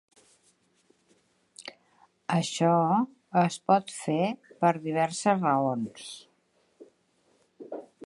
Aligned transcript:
Això 2.37 2.73
es 3.43 3.59
pot 3.73 3.95
fer 3.99 4.19
per 4.65 4.75
diverses 4.89 5.47
raons. 5.49 6.11